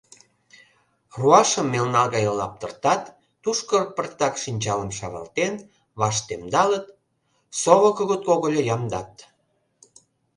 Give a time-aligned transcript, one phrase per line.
[1.19, 3.03] Руашым мелна гай лаптыртат,
[3.43, 5.53] тушко пыртак шинчалым шавалтен,
[5.99, 6.85] ваш темдалыт—
[7.61, 9.11] сово кугыт когыльо ямдат.